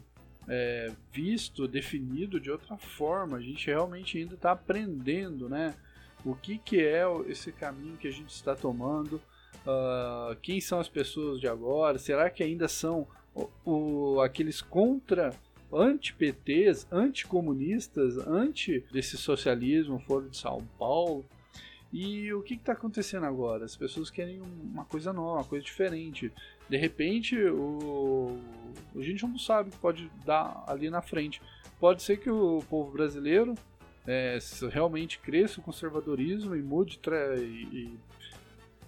[0.47, 3.37] é, visto, definido de outra forma.
[3.37, 5.75] A gente realmente ainda está aprendendo, né?
[6.25, 9.21] O que, que é esse caminho que a gente está tomando?
[9.65, 11.97] Uh, quem são as pessoas de agora?
[11.99, 15.33] Será que ainda são o, o aqueles contra
[15.71, 21.25] anti-PTs, anticomunistas, anti desse socialismo fora de São Paulo?
[21.91, 23.65] E o que está acontecendo agora?
[23.65, 26.31] As pessoas querem uma coisa nova, uma coisa diferente.
[26.69, 28.37] De repente, o...
[28.95, 31.41] a gente não sabe o que pode dar ali na frente.
[31.79, 33.55] Pode ser que o povo brasileiro
[34.05, 34.37] é,
[34.71, 36.99] realmente cresça o conservadorismo e mude
[37.37, 37.99] e,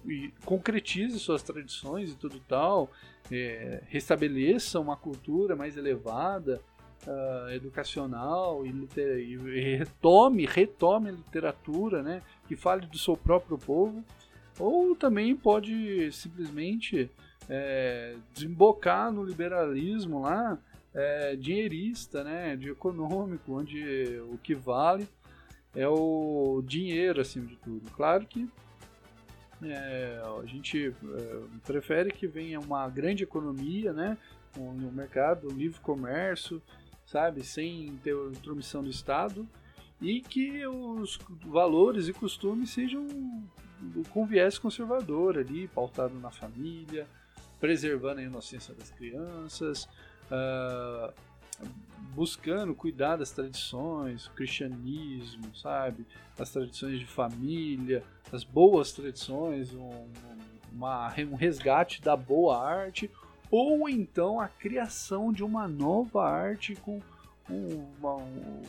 [0.06, 2.90] e, e, concretize suas tradições e tudo tal,
[3.30, 6.60] é, restabeleça uma cultura mais elevada,
[7.06, 14.04] uh, educacional e, e, retome, retome a literatura, né, que fale do seu próprio povo,
[14.58, 17.10] ou também pode simplesmente
[17.50, 20.56] é, desembocar no liberalismo lá,
[20.94, 25.06] é, dinheirista, né, de econômico, onde o que vale
[25.74, 27.90] é o dinheiro acima de tudo.
[27.90, 28.48] Claro que
[29.62, 34.16] é, a gente é, prefere que venha uma grande economia, né,
[34.56, 36.62] no mercado, livre comércio,
[37.04, 39.46] sabe, sem ter intromissão do Estado
[40.00, 43.06] e que os valores e costumes sejam
[44.10, 47.06] com viés conservador ali, pautado na família,
[47.60, 49.88] preservando a inocência das crianças,
[50.30, 51.12] uh,
[52.14, 56.06] buscando cuidar das tradições, o cristianismo, sabe,
[56.38, 60.08] as tradições de família, as boas tradições, um,
[60.72, 63.10] uma, um resgate da boa arte,
[63.50, 67.00] ou então a criação de uma nova arte com
[67.48, 68.62] uma, uma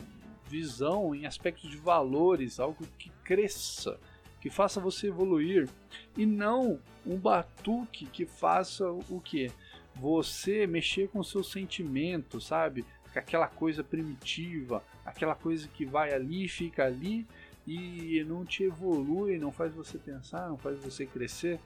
[0.48, 3.98] visão em aspectos de valores, algo que cresça,
[4.42, 5.68] que faça você evoluir
[6.16, 9.52] e não um batuque que faça o que
[9.94, 12.84] você mexer com seus sentimentos, sabe?
[13.14, 17.24] Aquela coisa primitiva, aquela coisa que vai ali, fica ali
[17.64, 21.60] e não te evolui, não faz você pensar, não faz você crescer,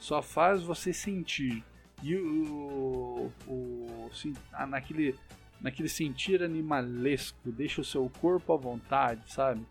[0.00, 1.62] só faz você sentir
[2.02, 4.32] e o, o, assim,
[4.66, 5.14] naquele,
[5.60, 9.66] naquele sentir animalesco, deixa o seu corpo à vontade, sabe?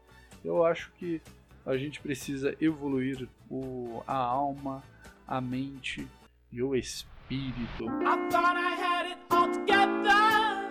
[0.46, 1.20] Eu acho que
[1.66, 4.84] a gente precisa evoluir o, a alma,
[5.28, 6.08] a mente
[6.52, 7.86] e o espírito.
[7.86, 10.70] I thought I had it all together,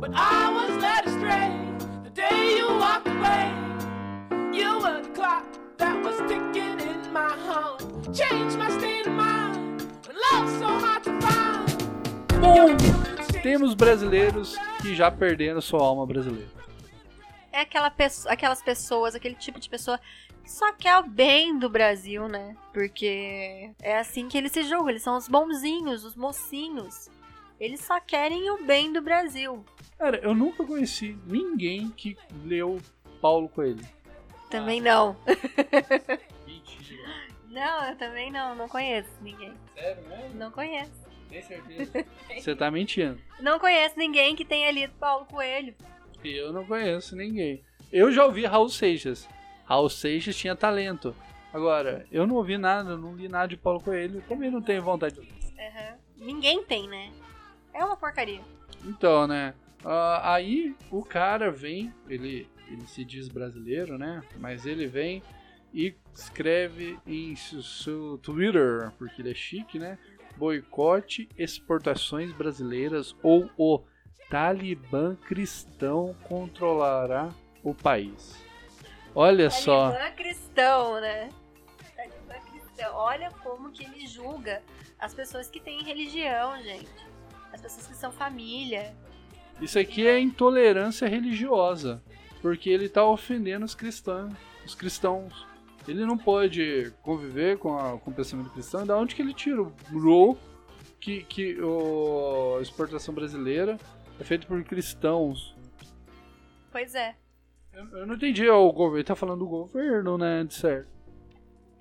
[0.00, 1.50] but I was led astray
[2.04, 3.50] the day you walked away.
[4.52, 5.46] You were the clock
[5.78, 9.42] that was ticking in my heart, changed my state of mind.
[12.40, 12.76] Bom,
[13.42, 16.61] temos brasileiros que já perderam sua alma brasileira.
[17.52, 20.00] É aquela pessoa, aquelas pessoas, aquele tipo de pessoa
[20.42, 22.56] que só quer o bem do Brasil, né?
[22.72, 27.10] Porque é assim que eles se julgam, eles são os bonzinhos, os mocinhos.
[27.60, 29.64] Eles só querem o bem do Brasil.
[29.98, 32.80] Cara, eu nunca conheci ninguém que leu
[33.20, 33.86] Paulo Coelho.
[34.50, 34.82] Também ah.
[34.82, 35.16] não.
[36.44, 37.08] Mentira.
[37.48, 39.54] Não, eu também não, não conheço ninguém.
[39.74, 40.34] Sério mesmo?
[40.34, 41.02] Não conheço.
[41.30, 42.04] Tem certeza?
[42.36, 43.20] Você tá mentindo.
[43.40, 45.74] Não conheço ninguém que tenha lido Paulo Coelho.
[46.24, 47.62] Eu não conheço ninguém.
[47.92, 49.28] Eu já ouvi Raul Seixas.
[49.64, 51.14] Raul Seixas tinha talento.
[51.52, 54.22] Agora, eu não ouvi nada, não li nada de Paulo Coelho.
[54.28, 56.26] Também não tenho vontade de Uhum.
[56.26, 57.12] Ninguém tem, né?
[57.72, 58.40] É uma porcaria.
[58.84, 59.54] Então, né?
[59.84, 64.22] Uh, aí o cara vem, ele, ele se diz brasileiro, né?
[64.38, 65.22] Mas ele vem
[65.72, 69.98] e escreve em seu Twitter, porque ele é chique, né?
[70.36, 73.82] Boicote exportações brasileiras ou o
[74.32, 77.28] Talibã cristão controlará
[77.62, 78.34] o país.
[79.14, 79.90] Olha Talibã só.
[79.90, 81.28] Talibã cristão, né?
[81.94, 82.94] Talibã cristão.
[82.94, 84.62] Olha como que ele julga
[84.98, 86.88] as pessoas que têm religião, gente.
[87.52, 88.96] As pessoas que são família.
[89.60, 92.02] Isso aqui é intolerância religiosa,
[92.40, 94.32] porque ele está ofendendo os cristãos,
[94.64, 95.46] os cristãos.
[95.86, 98.86] Ele não pode conviver com, a, com o pensamento cristão.
[98.86, 99.74] Da onde que ele tirou
[100.98, 101.58] que, que
[102.56, 103.76] a exportação brasileira
[104.22, 105.54] é feita por cristãos?
[106.70, 107.16] Pois é.
[107.72, 108.48] Eu, eu não entendi.
[108.48, 110.44] O governo ele tá falando do governo, né?
[110.44, 110.88] De certo.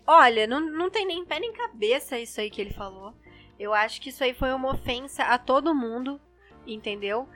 [0.06, 3.14] Olha, não, não tem nem pé nem cabeça isso aí que ele falou.
[3.60, 6.20] Eu acho que isso aí foi uma ofensa a todo mundo,
[6.66, 7.30] entendeu?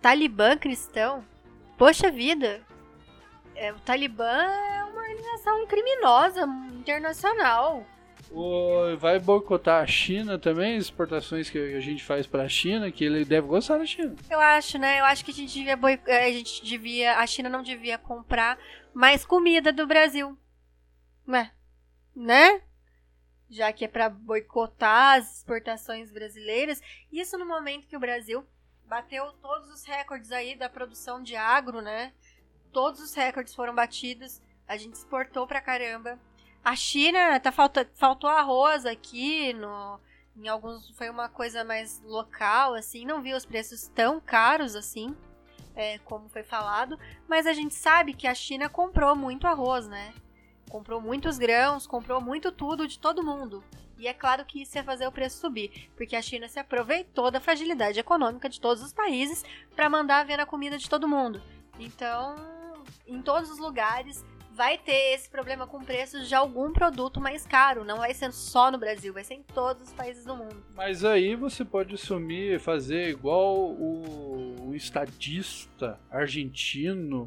[0.00, 1.24] Talibã cristão.
[1.78, 2.60] Poxa vida.
[3.54, 6.42] É, o Talibã é uma organização criminosa
[6.78, 7.84] internacional.
[8.98, 13.04] Vai boicotar a China também, as exportações que a gente faz para a China, que
[13.04, 14.14] ele deve gostar da China.
[14.30, 15.00] Eu acho, né?
[15.00, 18.58] Eu acho que a gente devia é, a gente devia, a China não devia comprar
[18.94, 20.38] mais comida do Brasil.
[21.26, 21.50] Né?
[22.14, 22.62] Né?
[23.48, 28.46] Já que é para boicotar as exportações brasileiras, isso no momento que o Brasil
[28.86, 32.12] bateu todos os recordes aí da produção de agro, né?
[32.72, 34.40] Todos os recordes foram batidos.
[34.68, 36.18] A gente exportou pra caramba.
[36.64, 39.98] A China, tá falta, faltou arroz aqui no
[40.36, 45.14] em alguns foi uma coisa mais local, assim, não vi os preços tão caros assim,
[45.74, 50.14] é, como foi falado, mas a gente sabe que a China comprou muito arroz, né?
[50.70, 53.62] Comprou muitos grãos, comprou muito tudo de todo mundo.
[53.98, 57.30] E é claro que isso ia fazer o preço subir, porque a China se aproveitou
[57.30, 59.44] da fragilidade econômica de todos os países
[59.76, 61.42] para mandar ver a comida de todo mundo.
[61.78, 62.34] Então,
[63.06, 64.24] em todos os lugares,
[64.60, 67.82] vai ter esse problema com preços de algum produto mais caro.
[67.82, 70.62] Não vai ser só no Brasil, vai ser em todos os países do mundo.
[70.76, 77.26] Mas aí você pode assumir, fazer igual o, o estadista argentino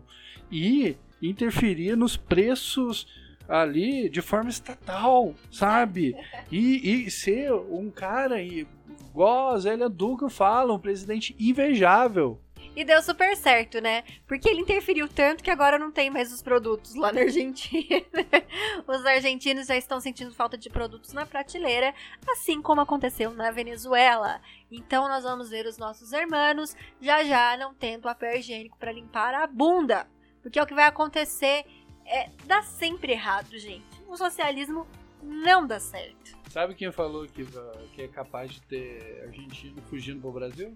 [0.52, 3.08] e interferir nos preços
[3.50, 6.15] ali de forma estatal, sabe?
[6.52, 12.39] E, e ser um cara igual a Zélia Duca fala, um presidente invejável.
[12.76, 14.04] E deu super certo, né?
[14.28, 18.04] Porque ele interferiu tanto que agora não tem mais os produtos lá na Argentina.
[18.88, 21.94] os argentinos já estão sentindo falta de produtos na prateleira,
[22.28, 24.42] assim como aconteceu na Venezuela.
[24.72, 29.36] Então nós vamos ver os nossos irmãos já já não tendo papel higiênico para limpar
[29.36, 30.08] a bunda.
[30.42, 31.66] Porque é o que vai acontecer
[32.06, 33.86] é dá sempre errado, gente.
[34.08, 34.88] O socialismo
[35.22, 36.38] não dá certo.
[36.50, 37.46] Sabe quem falou que,
[37.94, 40.76] que é capaz de ter argentino fugindo pro Brasil?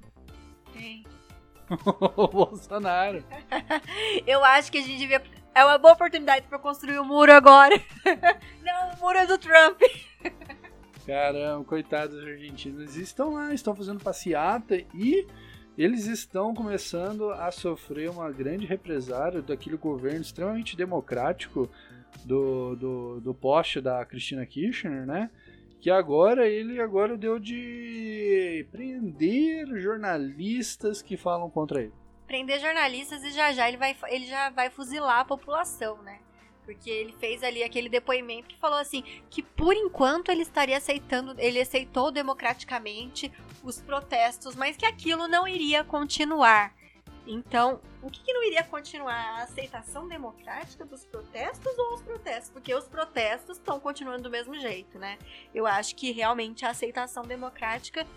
[0.73, 1.03] Quem?
[2.15, 3.23] o Bolsonaro.
[4.25, 5.21] Eu acho que a gente devia.
[5.53, 7.75] É uma boa oportunidade para construir o um muro agora.
[8.63, 9.81] Não, o muro é do Trump.
[11.05, 12.95] Caramba, coitados argentinos.
[12.95, 15.25] Estão lá, estão fazendo passeata e
[15.77, 21.69] eles estão começando a sofrer uma grande represária daquele governo extremamente democrático
[22.25, 25.29] do, do, do poste da Cristina Kirchner, né?
[25.79, 31.93] Que agora ele agora deu de prender jornalistas que falam contra ele.
[32.25, 36.19] Prender jornalistas e já já ele vai, ele já vai fuzilar a população, né?
[36.65, 41.33] Porque ele fez ali aquele depoimento que falou assim que por enquanto ele estaria aceitando,
[41.37, 43.31] ele aceitou democraticamente
[43.63, 46.75] os protestos, mas que aquilo não iria continuar.
[47.27, 49.39] Então, o que, que, não iria continuar?
[49.39, 52.49] A aceitação democrática dos protestos ou os protestos?
[52.49, 55.17] Porque os protestos estão continuando do mesmo jeito, né?
[55.53, 58.07] Eu acho que realmente a aceitação democrática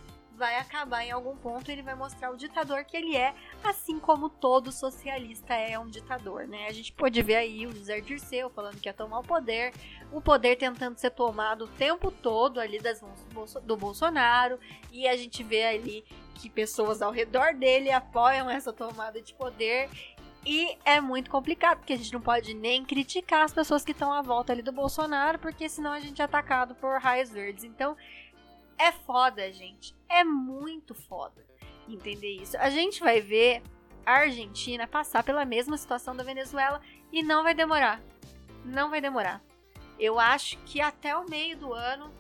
[0.40, 4.31] vai acabar em algum ponto, ele vai mostrar o ditador que ele é, assim como
[4.31, 6.66] todo socialista é um ditador, né?
[6.66, 9.74] A gente pode ver aí o José Dirceu falando que ia tomar o poder,
[10.11, 13.22] o poder tentando ser tomado o tempo todo ali das mãos
[13.62, 14.59] do Bolsonaro,
[14.90, 19.90] e a gente vê ali que pessoas ao redor dele apoiam essa tomada de poder
[20.44, 24.11] e é muito complicado, porque a gente não pode nem criticar as pessoas que estão
[24.11, 27.62] à volta ali do Bolsonaro, porque senão a gente é atacado por raios verdes.
[27.64, 27.94] Então,
[28.81, 29.95] é foda, gente.
[30.09, 31.45] É muito foda
[31.87, 32.57] entender isso.
[32.57, 33.62] A gente vai ver
[34.07, 36.81] a Argentina passar pela mesma situação da Venezuela
[37.12, 38.01] e não vai demorar.
[38.64, 39.43] Não vai demorar.
[39.99, 42.11] Eu acho que até o meio do ano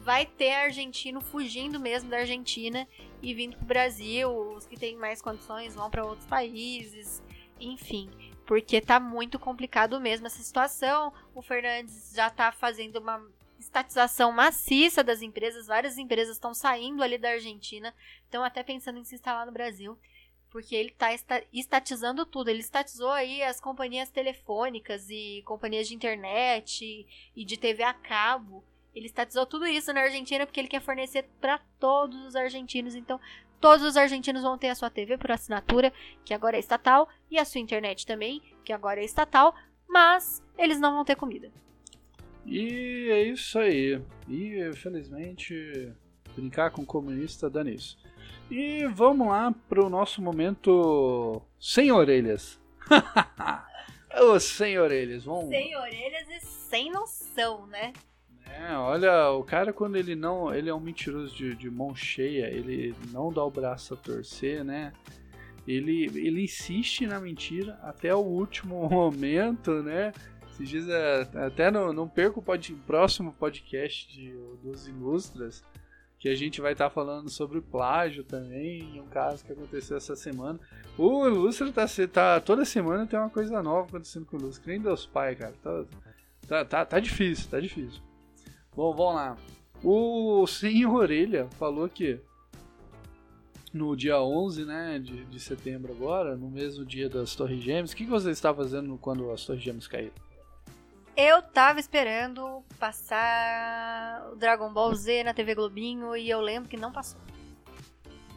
[0.00, 2.88] vai ter argentino fugindo mesmo da Argentina
[3.22, 4.28] e vindo pro Brasil.
[4.56, 7.22] Os que têm mais condições vão para outros países,
[7.60, 8.10] enfim.
[8.44, 11.12] Porque tá muito complicado mesmo essa situação.
[11.34, 13.22] O Fernandes já tá fazendo uma
[13.78, 19.04] estatização maciça das empresas, várias empresas estão saindo ali da Argentina, estão até pensando em
[19.04, 19.96] se instalar no Brasil,
[20.50, 21.08] porque ele está
[21.52, 22.48] estatizando tudo.
[22.48, 28.64] Ele estatizou aí as companhias telefônicas e companhias de internet e de TV a cabo.
[28.94, 32.94] Ele estatizou tudo isso na Argentina porque ele quer fornecer para todos os argentinos.
[32.94, 33.20] Então,
[33.60, 35.92] todos os argentinos vão ter a sua TV por assinatura,
[36.24, 39.54] que agora é estatal, e a sua internet também, que agora é estatal,
[39.86, 41.52] mas eles não vão ter comida.
[42.50, 44.00] E é isso aí.
[44.26, 45.92] E infelizmente
[46.34, 47.98] brincar com comunista dá nisso.
[48.50, 52.58] E vamos lá pro nosso momento sem orelhas.
[54.20, 55.50] Ô, sem orelhas, vamos.
[55.50, 57.92] Sem orelhas e sem noção, né?
[58.46, 60.54] É, olha, o cara quando ele não.
[60.54, 64.64] Ele é um mentiroso de, de mão cheia, ele não dá o braço a torcer,
[64.64, 64.92] né?
[65.66, 70.12] Ele, ele insiste na mentira até o último momento, né?
[70.58, 75.62] Esses dias, é, até não, não perco o pod, próximo podcast de, dos Ilustras,
[76.18, 80.16] que a gente vai estar tá falando sobre plágio também, um caso que aconteceu essa
[80.16, 80.58] semana.
[80.98, 84.80] O Ilustra tá, tá toda semana tem uma coisa nova acontecendo com o Ilustra, nem
[84.80, 85.54] Deus pai, cara.
[85.62, 85.84] Tá,
[86.48, 88.02] tá, tá, tá difícil, tá difícil.
[88.74, 89.36] Bom, vamos lá.
[89.84, 92.18] O Sem Orelha falou que
[93.72, 97.96] no dia 11 né, de, de setembro agora, no mesmo dia das Torres Gêmeas, o
[97.96, 100.27] que, que você está fazendo quando as Torres Gêmeas caíram?
[101.20, 106.76] Eu tava esperando passar o Dragon Ball Z na TV Globinho e eu lembro que
[106.76, 107.20] não passou.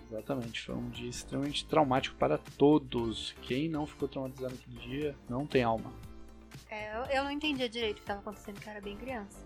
[0.10, 3.36] Exatamente, foi um dia extremamente traumático para todos.
[3.44, 5.94] Quem não ficou traumatizado naquele dia não tem alma.
[6.72, 9.46] É, eu, eu não entendia direito o que estava acontecendo, que eu era bem criança.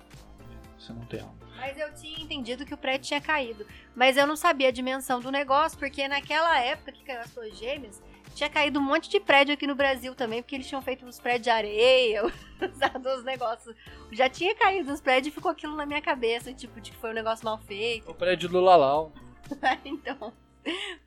[0.80, 1.36] Você não tem alma.
[1.58, 3.68] Mas eu tinha entendido que o prédio tinha caído.
[3.94, 7.58] Mas eu não sabia a dimensão do negócio, porque naquela época que caiu as torres
[7.58, 8.02] gêmeas,
[8.36, 11.20] tinha caído um monte de prédio aqui no Brasil também, porque eles tinham feito uns
[11.20, 12.24] prédios de areia,
[12.70, 13.74] usado uns negócios.
[14.12, 17.12] Já tinha caído uns prédios e ficou aquilo na minha cabeça, tipo, de que foi
[17.12, 18.12] um negócio mal feito.
[18.12, 19.14] O prédio do Lalau.
[19.86, 20.34] então,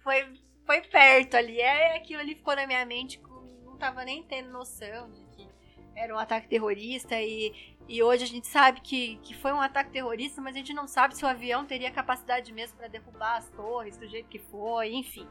[0.02, 0.26] foi,
[0.64, 1.60] foi perto ali.
[1.60, 3.20] É, aquilo ali ficou na minha mente,
[3.62, 5.46] não tava nem tendo noção de que
[5.94, 7.52] era um ataque terrorista e,
[7.86, 10.86] e hoje a gente sabe que, que foi um ataque terrorista, mas a gente não
[10.86, 14.94] sabe se o avião teria capacidade mesmo para derrubar as torres do jeito que foi,
[14.94, 15.28] enfim.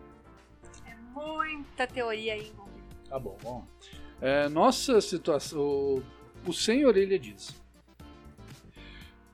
[1.18, 2.88] Muita teoria aí envolvida.
[3.10, 3.66] Tá bom, bom.
[4.22, 5.60] É, nossa situação.
[5.60, 6.04] O,
[6.46, 7.56] o Sem Orelha diz.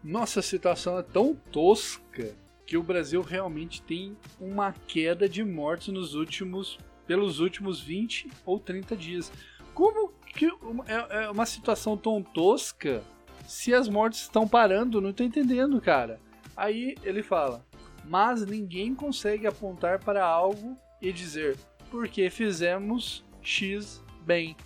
[0.01, 6.15] Nossa situação é tão tosca que o Brasil realmente tem uma queda de mortes nos
[6.15, 9.31] últimos pelos últimos 20 ou 30 dias.
[9.73, 13.03] Como que é, é uma situação tão tosca
[13.45, 15.01] se as mortes estão parando?
[15.01, 16.19] Não tô entendendo, cara.
[16.55, 17.65] Aí ele fala:
[18.05, 21.57] "Mas ninguém consegue apontar para algo e dizer
[21.93, 24.57] porque fizemos X bem.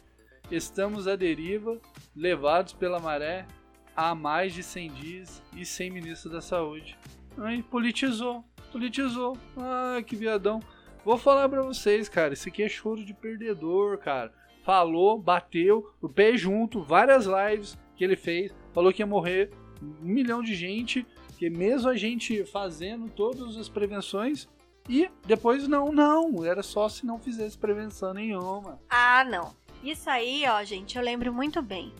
[0.49, 1.77] Estamos à deriva,
[2.15, 3.45] levados pela maré
[3.93, 6.97] há mais de 100 dias e sem ministro da saúde.
[7.37, 9.37] Aí politizou, politizou.
[9.57, 10.61] Ah, que viadão.
[11.03, 14.31] Vou falar para vocês, cara, isso aqui é choro de perdedor, cara.
[14.63, 19.51] Falou, bateu, o pé junto, várias lives que ele fez, falou que ia morrer
[19.81, 21.05] um milhão de gente,
[21.37, 24.47] que mesmo a gente fazendo todas as prevenções,
[24.87, 28.79] e depois não, não, era só se não fizesse prevenção nenhuma.
[28.89, 29.55] Ah, não.
[29.83, 31.93] Isso aí, ó, gente, eu lembro muito bem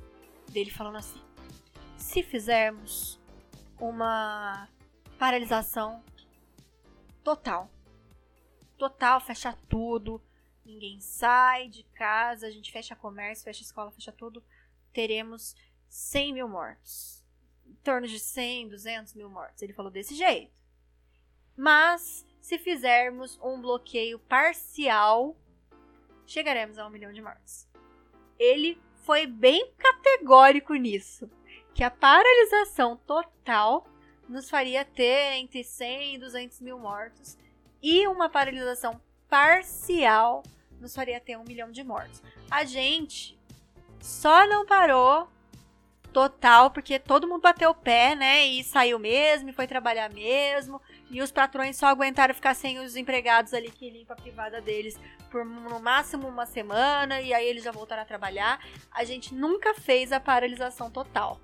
[0.50, 1.22] dele falando assim:
[1.98, 3.20] se fizermos
[3.80, 4.68] uma
[5.20, 6.02] paralisação
[7.24, 7.70] total,
[8.78, 10.22] total, fecha tudo,
[10.66, 14.44] ninguém sai de casa, a gente fecha comércio, fecha escola, fecha tudo,
[14.94, 15.56] teremos
[15.90, 17.24] 100 mil mortos.
[17.66, 19.62] Em torno de 100, 200 mil mortos.
[19.62, 20.56] Ele falou desse jeito.
[21.56, 25.36] Mas, se fizermos um bloqueio parcial,
[26.26, 27.68] chegaremos a um milhão de mortos.
[28.40, 31.30] Ele foi bem categórico nisso,
[31.74, 33.86] que a paralisação total
[34.30, 37.38] nos faria ter entre 100 e 200 mil mortos
[37.84, 40.42] e uma paralisação parcial
[40.80, 42.24] nos faria ter um milhão de mortos.
[42.50, 43.38] A gente
[44.00, 45.28] só não parou
[46.14, 48.46] total porque todo mundo bateu o pé, né?
[48.46, 50.82] E saiu mesmo, e foi trabalhar mesmo.
[51.10, 55.00] E os patrões só aguentaram ficar sem os empregados ali que limpam a privada deles
[55.30, 58.60] por no máximo uma semana e aí eles já voltaram a trabalhar.
[58.92, 61.40] A gente nunca fez a paralisação total.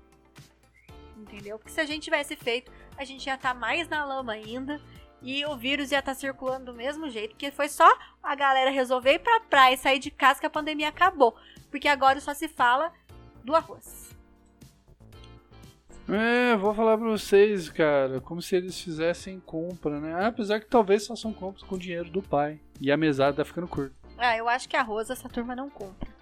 [1.16, 1.58] Entendeu?
[1.58, 4.80] Porque se a gente tivesse feito, a gente ia estar tá mais na lama ainda
[5.22, 7.90] e o vírus ia estar tá circulando do mesmo jeito, porque foi só
[8.22, 11.34] a galera resolver ir pra praia e sair de casa que a pandemia acabou.
[11.70, 12.92] Porque agora só se fala
[13.42, 14.03] do arroz.
[16.08, 20.26] É, vou falar pra vocês, cara, como se eles fizessem compra, né?
[20.26, 22.60] Apesar que talvez façam compras com o dinheiro do pai.
[22.80, 23.94] E a mesada tá ficando curta.
[24.18, 26.12] Ah, eu acho que arroz essa turma não compra.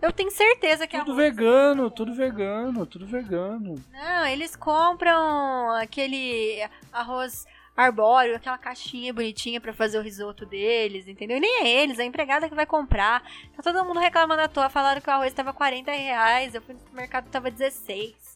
[0.00, 3.76] Eu tenho certeza que tudo vegano, tudo vegano, tudo vegano.
[3.92, 6.60] Não, eles compram aquele
[6.92, 11.36] arroz arbóreo, aquela caixinha bonitinha para fazer o risoto deles, entendeu?
[11.36, 13.22] E nem é eles, é a empregada que vai comprar.
[13.56, 16.74] Tá todo mundo reclamando à toa, falaram que o arroz tava 40 reais, eu fui
[16.74, 18.31] no mercado tava 16.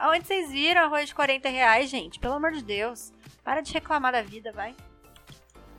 [0.00, 2.18] Aonde vocês viram arroz de 40 reais, gente?
[2.18, 3.12] Pelo amor de Deus.
[3.44, 4.74] Para de reclamar da vida, vai.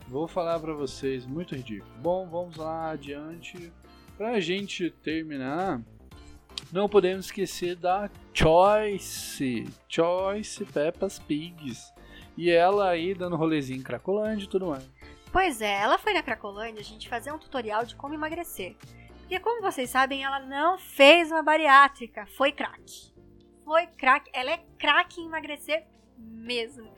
[0.08, 1.92] Vou falar para vocês, muito ridículo.
[1.98, 3.74] Bom, vamos lá adiante.
[4.16, 5.82] Pra gente terminar,
[6.72, 9.68] não podemos esquecer da Choice.
[9.90, 11.92] Choice Peppas Pigs.
[12.38, 14.88] E ela aí dando rolezinho em Cracolândia e tudo mais.
[15.32, 18.76] Pois é, ela foi na Cracolândia a gente fazer um tutorial de como emagrecer.
[19.22, 23.11] Porque como vocês sabem, ela não fez uma bariátrica, foi crack
[23.64, 24.30] foi craque.
[24.34, 25.86] Ela é craque em emagrecer
[26.18, 26.91] mesmo.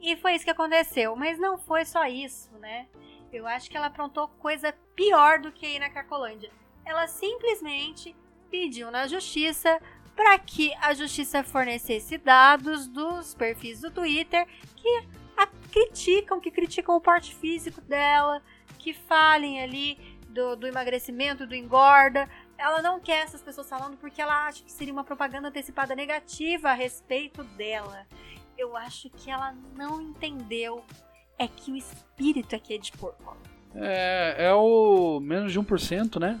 [0.00, 1.14] E foi isso que aconteceu.
[1.16, 2.86] Mas não foi só isso, né?
[3.32, 6.50] Eu acho que ela aprontou coisa pior do que ir na Cracolândia.
[6.84, 8.14] Ela simplesmente
[8.50, 9.80] pediu na justiça
[10.14, 14.46] para que a justiça fornecesse dados dos perfis do Twitter
[14.76, 15.04] que
[15.36, 18.42] a criticam, que criticam o porte físico dela,
[18.78, 19.98] que falem ali
[20.28, 22.28] do, do emagrecimento, do engorda,
[22.62, 26.70] ela não quer essas pessoas falando porque ela acha que seria uma propaganda antecipada negativa
[26.70, 28.06] a respeito dela.
[28.56, 30.84] Eu acho que ela não entendeu
[31.38, 33.36] é que o espírito aqui é de porco.
[33.74, 36.40] É, é o menos de 1%, né?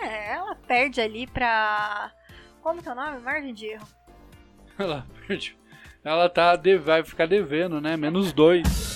[0.00, 2.10] É, ela perde ali pra.
[2.62, 3.18] Como que é o nome?
[3.20, 3.86] Margem de erro.
[4.78, 5.56] Ela perde.
[6.04, 7.96] Ela tá, vai ficar devendo, né?
[7.96, 8.95] Menos 2.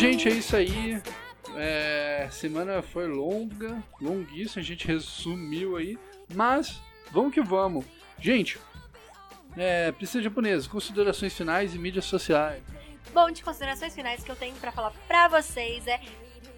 [0.00, 1.02] Gente, é isso aí.
[1.56, 5.98] É, semana foi longa, longuíssima, a gente resumiu aí,
[6.34, 6.80] mas
[7.12, 7.84] vamos que vamos.
[8.18, 8.58] Gente,
[9.56, 12.62] é, precisa japonesa, considerações finais e mídias sociais.
[13.12, 16.00] Bom, de considerações finais que eu tenho pra falar pra vocês é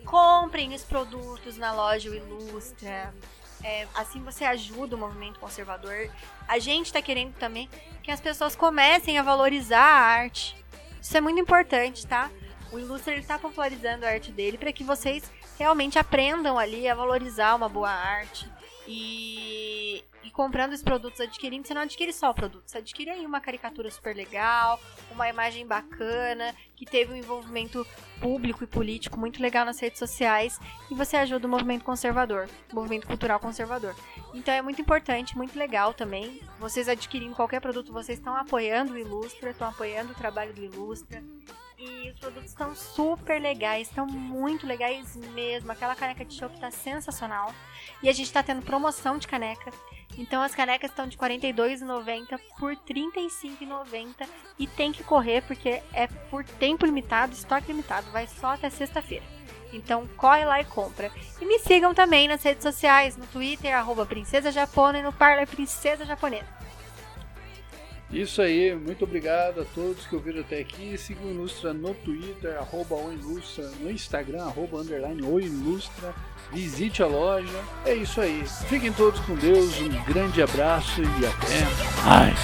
[0.04, 3.12] comprem os produtos na loja Ilustra.
[3.64, 6.10] É, assim você ajuda o movimento conservador.
[6.46, 7.68] A gente tá querendo também
[8.04, 10.56] que as pessoas comecem a valorizar a arte.
[11.00, 12.30] Isso é muito importante, tá?
[12.72, 16.94] O Ilustra ele tá popularizando a arte dele para que vocês realmente aprendam ali a
[16.94, 18.50] valorizar uma boa arte.
[18.88, 23.24] E, e comprando os produtos, adquirindo, você não adquire só o produto, você adquire aí
[23.24, 27.86] uma caricatura super legal, uma imagem bacana, que teve um envolvimento
[28.20, 30.58] público e político muito legal nas redes sociais,
[30.90, 33.94] e você ajuda o movimento conservador, o movimento cultural conservador.
[34.34, 36.40] Então é muito importante, muito legal também.
[36.58, 41.22] Vocês adquirindo qualquer produto, vocês estão apoiando o Ilustra, estão apoiando o trabalho do Ilustra.
[41.82, 45.72] E os produtos estão super legais, estão muito legais mesmo.
[45.72, 47.52] Aquela caneca de chopp tá sensacional.
[48.00, 49.72] E a gente tá tendo promoção de caneca.
[50.16, 54.28] Então as canecas estão de R$ 42,90 por R$ 35,90
[54.58, 59.24] e tem que correr porque é por tempo limitado, estoque limitado, vai só até sexta-feira.
[59.72, 61.10] Então corre lá e compra.
[61.40, 65.48] E me sigam também nas redes sociais, no Twitter, arroba Princesa Japona e no Parler
[65.48, 66.61] Princesa Japonesa.
[68.12, 70.98] Isso aí, muito obrigado a todos que ouviram até aqui.
[70.98, 76.14] Sigam o Ilustra no Twitter, arroba o Ilustra, no Instagram, arroba underline o Ilustra.
[76.52, 77.64] Visite a loja.
[77.86, 78.44] É isso aí.
[78.68, 82.38] Fiquem todos com Deus, um grande abraço e até mais.